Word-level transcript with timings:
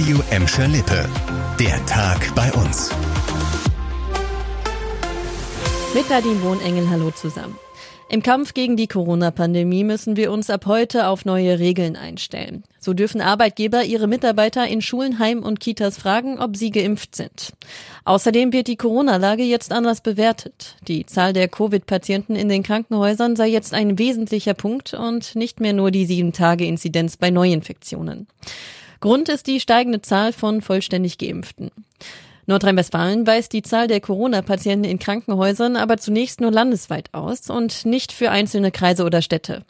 Radio 0.00 0.22
Emscher 0.30 0.66
Lippe. 0.66 1.06
Der 1.58 1.84
Tag 1.84 2.34
bei 2.34 2.50
uns. 2.54 2.88
Mit 5.94 6.08
Nadine 6.08 6.42
Wohnengel, 6.42 6.88
hallo 6.88 7.10
zusammen. 7.10 7.54
Im 8.08 8.22
Kampf 8.22 8.54
gegen 8.54 8.78
die 8.78 8.86
Corona-Pandemie 8.86 9.84
müssen 9.84 10.16
wir 10.16 10.32
uns 10.32 10.48
ab 10.48 10.64
heute 10.64 11.06
auf 11.06 11.26
neue 11.26 11.58
Regeln 11.58 11.96
einstellen. 11.96 12.64
So 12.78 12.94
dürfen 12.94 13.20
Arbeitgeber 13.20 13.84
ihre 13.84 14.06
Mitarbeiter 14.06 14.66
in 14.66 14.80
Schulen, 14.80 15.18
Heim 15.18 15.42
und 15.42 15.60
Kitas 15.60 15.98
fragen, 15.98 16.40
ob 16.40 16.56
sie 16.56 16.70
geimpft 16.70 17.14
sind. 17.14 17.52
Außerdem 18.06 18.54
wird 18.54 18.68
die 18.68 18.76
Corona-Lage 18.76 19.42
jetzt 19.42 19.70
anders 19.70 20.00
bewertet. 20.00 20.76
Die 20.88 21.04
Zahl 21.04 21.34
der 21.34 21.48
Covid-Patienten 21.48 22.36
in 22.36 22.48
den 22.48 22.62
Krankenhäusern 22.62 23.36
sei 23.36 23.48
jetzt 23.48 23.74
ein 23.74 23.98
wesentlicher 23.98 24.54
Punkt 24.54 24.94
und 24.94 25.36
nicht 25.36 25.60
mehr 25.60 25.74
nur 25.74 25.90
die 25.90 26.06
sieben 26.06 26.32
Tage 26.32 26.64
Inzidenz 26.64 27.18
bei 27.18 27.30
Neuinfektionen. 27.30 28.26
Grund 29.00 29.30
ist 29.30 29.46
die 29.46 29.60
steigende 29.60 30.02
Zahl 30.02 30.32
von 30.32 30.60
vollständig 30.60 31.16
Geimpften. 31.18 31.70
Nordrhein-Westfalen 32.46 33.26
weist 33.26 33.52
die 33.52 33.62
Zahl 33.62 33.86
der 33.86 34.00
Corona-Patienten 34.00 34.84
in 34.84 34.98
Krankenhäusern 34.98 35.76
aber 35.76 35.96
zunächst 35.96 36.40
nur 36.40 36.50
landesweit 36.50 37.08
aus 37.12 37.48
und 37.48 37.86
nicht 37.86 38.12
für 38.12 38.30
einzelne 38.30 38.70
Kreise 38.70 39.04
oder 39.04 39.22
Städte. 39.22 39.64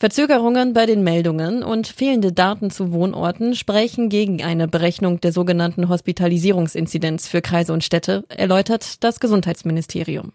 Verzögerungen 0.00 0.74
bei 0.74 0.86
den 0.86 1.02
Meldungen 1.02 1.62
und 1.62 1.88
fehlende 1.88 2.32
Daten 2.32 2.70
zu 2.70 2.92
Wohnorten 2.92 3.56
sprechen 3.56 4.08
gegen 4.08 4.42
eine 4.42 4.68
Berechnung 4.68 5.20
der 5.20 5.32
sogenannten 5.32 5.88
Hospitalisierungsinzidenz 5.88 7.26
für 7.26 7.42
Kreise 7.42 7.72
und 7.72 7.82
Städte, 7.82 8.24
erläutert 8.28 9.02
das 9.02 9.18
Gesundheitsministerium. 9.18 10.32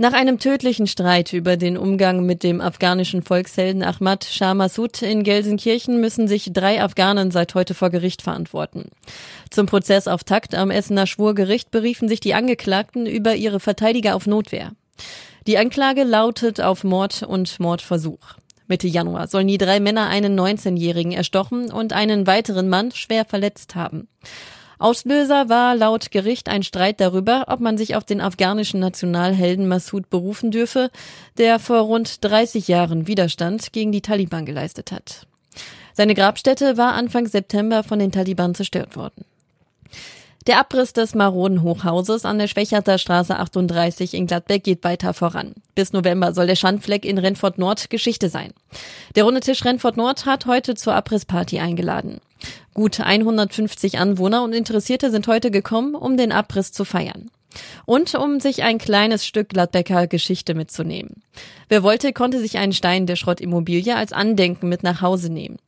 Nach 0.00 0.14
einem 0.14 0.38
tödlichen 0.38 0.86
Streit 0.86 1.34
über 1.34 1.58
den 1.58 1.76
Umgang 1.76 2.24
mit 2.24 2.42
dem 2.42 2.62
afghanischen 2.62 3.20
Volkshelden 3.20 3.82
Ahmad 3.82 4.24
Shah 4.24 4.54
Massoud 4.54 5.02
in 5.02 5.24
Gelsenkirchen 5.24 6.00
müssen 6.00 6.26
sich 6.26 6.54
drei 6.54 6.82
Afghanen 6.82 7.30
seit 7.30 7.54
heute 7.54 7.74
vor 7.74 7.90
Gericht 7.90 8.22
verantworten. 8.22 8.88
Zum 9.50 9.66
Prozessauftakt 9.66 10.54
am 10.54 10.70
Essener 10.70 11.06
Schwurgericht 11.06 11.70
beriefen 11.70 12.08
sich 12.08 12.18
die 12.18 12.32
Angeklagten 12.32 13.04
über 13.04 13.34
ihre 13.34 13.60
Verteidiger 13.60 14.16
auf 14.16 14.26
Notwehr. 14.26 14.72
Die 15.46 15.58
Anklage 15.58 16.04
lautet 16.04 16.62
auf 16.62 16.82
Mord 16.82 17.22
und 17.22 17.60
Mordversuch. 17.60 18.38
Mitte 18.68 18.88
Januar 18.88 19.28
sollen 19.28 19.48
die 19.48 19.58
drei 19.58 19.80
Männer 19.80 20.08
einen 20.08 20.40
19-Jährigen 20.40 21.12
erstochen 21.12 21.70
und 21.70 21.92
einen 21.92 22.26
weiteren 22.26 22.70
Mann 22.70 22.90
schwer 22.92 23.26
verletzt 23.26 23.74
haben. 23.74 24.08
Auslöser 24.80 25.50
war 25.50 25.76
laut 25.76 26.10
Gericht 26.10 26.48
ein 26.48 26.62
Streit 26.62 27.02
darüber, 27.02 27.44
ob 27.48 27.60
man 27.60 27.76
sich 27.76 27.96
auf 27.96 28.04
den 28.04 28.22
afghanischen 28.22 28.80
Nationalhelden 28.80 29.68
Massoud 29.68 30.08
berufen 30.08 30.50
dürfe, 30.50 30.90
der 31.36 31.58
vor 31.58 31.80
rund 31.80 32.24
30 32.24 32.66
Jahren 32.66 33.06
Widerstand 33.06 33.74
gegen 33.74 33.92
die 33.92 34.00
Taliban 34.00 34.46
geleistet 34.46 34.90
hat. 34.90 35.26
Seine 35.92 36.14
Grabstätte 36.14 36.78
war 36.78 36.94
Anfang 36.94 37.26
September 37.26 37.82
von 37.82 37.98
den 37.98 38.10
Taliban 38.10 38.54
zerstört 38.54 38.96
worden. 38.96 39.26
Der 40.46 40.58
Abriss 40.58 40.94
des 40.94 41.14
maroden 41.14 41.60
Hochhauses 41.60 42.24
an 42.24 42.38
der 42.38 42.48
Schwächerter 42.48 42.96
Straße 42.96 43.38
38 43.38 44.14
in 44.14 44.26
Gladbeck 44.26 44.64
geht 44.64 44.82
weiter 44.82 45.12
voran. 45.12 45.52
Bis 45.74 45.92
November 45.92 46.32
soll 46.32 46.46
der 46.46 46.56
Schandfleck 46.56 47.04
in 47.04 47.18
Renfort 47.18 47.58
Nord 47.58 47.90
Geschichte 47.90 48.30
sein. 48.30 48.54
Der 49.14 49.24
Runde 49.24 49.40
Tisch 49.40 49.62
Renfort 49.62 49.98
Nord 49.98 50.24
hat 50.24 50.46
heute 50.46 50.74
zur 50.74 50.94
Abrissparty 50.94 51.58
eingeladen. 51.58 52.22
Gut 52.74 53.00
150 53.00 53.98
Anwohner 53.98 54.42
und 54.42 54.52
Interessierte 54.52 55.10
sind 55.10 55.26
heute 55.26 55.50
gekommen, 55.50 55.94
um 55.94 56.16
den 56.16 56.32
Abriss 56.32 56.72
zu 56.72 56.84
feiern. 56.84 57.30
Und 57.84 58.14
um 58.14 58.38
sich 58.38 58.62
ein 58.62 58.78
kleines 58.78 59.26
Stück 59.26 59.48
Gladbecker 59.48 60.06
Geschichte 60.06 60.54
mitzunehmen. 60.54 61.22
Wer 61.68 61.82
wollte, 61.82 62.12
konnte 62.12 62.38
sich 62.38 62.58
einen 62.58 62.72
Stein 62.72 63.06
der 63.06 63.16
Schrottimmobilie 63.16 63.96
als 63.96 64.12
Andenken 64.12 64.68
mit 64.68 64.82
nach 64.82 65.00
Hause 65.00 65.32
nehmen. 65.32 65.58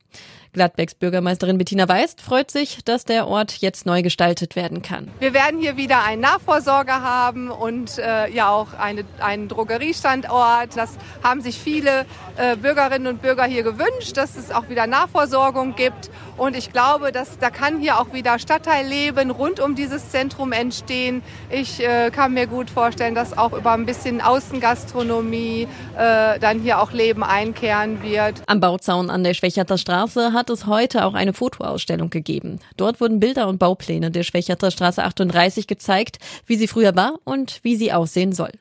Gladbecks 0.53 0.93
Bürgermeisterin 0.93 1.57
Bettina 1.57 1.89
Weist 1.89 2.21
freut 2.21 2.51
sich, 2.51 2.83
dass 2.85 3.05
der 3.05 3.27
Ort 3.27 3.57
jetzt 3.57 3.85
neu 3.85 4.01
gestaltet 4.03 4.55
werden 4.55 4.81
kann. 4.81 5.09
Wir 5.19 5.33
werden 5.33 5.59
hier 5.59 5.77
wieder 5.77 6.03
einen 6.03 6.21
Nachvorsorger 6.21 7.01
haben 7.01 7.49
und 7.49 7.97
äh, 7.97 8.29
ja 8.29 8.49
auch 8.49 8.73
eine, 8.73 9.03
einen 9.19 9.47
Drogeriestandort. 9.47 10.77
Das 10.77 10.97
haben 11.23 11.41
sich 11.41 11.57
viele 11.59 12.05
äh, 12.37 12.55
Bürgerinnen 12.55 13.07
und 13.07 13.21
Bürger 13.21 13.45
hier 13.45 13.63
gewünscht, 13.63 14.15
dass 14.15 14.35
es 14.35 14.51
auch 14.51 14.69
wieder 14.69 14.87
Nachvorsorgung 14.87 15.75
gibt. 15.75 16.11
Und 16.37 16.55
ich 16.55 16.71
glaube, 16.71 17.11
dass 17.11 17.37
da 17.39 17.49
kann 17.49 17.79
hier 17.79 17.99
auch 17.99 18.13
wieder 18.13 18.39
Stadtteilleben 18.39 19.31
rund 19.31 19.59
um 19.59 19.75
dieses 19.75 20.09
Zentrum 20.09 20.51
entstehen. 20.51 21.23
Ich 21.49 21.79
äh, 21.79 22.11
kann 22.11 22.33
mir 22.33 22.47
gut 22.47 22.69
vorstellen, 22.69 23.15
dass 23.15 23.37
auch 23.37 23.53
über 23.53 23.71
ein 23.71 23.85
bisschen 23.85 24.21
Außengastronomie 24.21 25.67
äh, 25.97 26.39
dann 26.39 26.59
hier 26.59 26.79
auch 26.79 26.91
Leben 26.91 27.23
einkehren 27.23 28.01
wird. 28.03 28.41
Am 28.47 28.59
Bauzaun 28.59 29.09
an 29.09 29.23
der 29.23 29.33
Schwächerter 29.33 29.77
Straße 29.77 30.33
hat 30.43 30.49
es 30.49 30.65
heute 30.65 31.05
auch 31.05 31.13
eine 31.13 31.31
Fotoausstellung 31.31 32.09
gegeben. 32.09 32.59
Dort 32.75 32.99
wurden 32.99 33.21
Bilder 33.21 33.47
und 33.47 33.59
Baupläne 33.59 34.11
der 34.11 34.23
Schwächerter 34.23 34.71
Straße 34.71 35.01
38 35.01 35.67
gezeigt, 35.67 36.17
wie 36.45 36.57
sie 36.57 36.67
früher 36.67 36.97
war 36.97 37.13
und 37.23 37.61
wie 37.63 37.77
sie 37.77 37.93
aussehen 37.93 38.33
soll. 38.33 38.51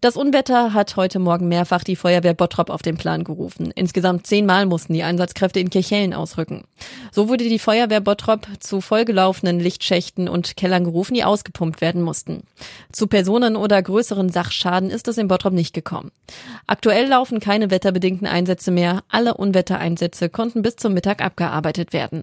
Das 0.00 0.16
Unwetter 0.16 0.74
hat 0.74 0.94
heute 0.94 1.18
Morgen 1.18 1.48
mehrfach 1.48 1.82
die 1.82 1.96
Feuerwehr 1.96 2.34
Bottrop 2.34 2.70
auf 2.70 2.82
den 2.82 2.96
Plan 2.96 3.24
gerufen. 3.24 3.72
Insgesamt 3.74 4.28
zehnmal 4.28 4.64
mussten 4.64 4.92
die 4.92 5.02
Einsatzkräfte 5.02 5.58
in 5.58 5.70
Kirchhellen 5.70 6.14
ausrücken. 6.14 6.62
So 7.10 7.28
wurde 7.28 7.48
die 7.48 7.58
Feuerwehr 7.58 8.00
Bottrop 8.00 8.46
zu 8.60 8.80
vollgelaufenen 8.80 9.58
Lichtschächten 9.58 10.28
und 10.28 10.56
Kellern 10.56 10.84
gerufen, 10.84 11.14
die 11.14 11.24
ausgepumpt 11.24 11.80
werden 11.80 12.02
mussten. 12.02 12.44
Zu 12.92 13.08
Personen 13.08 13.56
oder 13.56 13.82
größeren 13.82 14.28
Sachschaden 14.28 14.90
ist 14.90 15.08
es 15.08 15.18
in 15.18 15.26
Bottrop 15.26 15.52
nicht 15.52 15.74
gekommen. 15.74 16.12
Aktuell 16.68 17.08
laufen 17.08 17.40
keine 17.40 17.72
wetterbedingten 17.72 18.28
Einsätze 18.28 18.70
mehr. 18.70 19.02
Alle 19.08 19.34
Unwettereinsätze 19.34 20.28
konnten 20.28 20.62
bis 20.62 20.76
zum 20.76 20.94
Mittag 20.94 21.24
abgearbeitet 21.24 21.92
werden. 21.92 22.22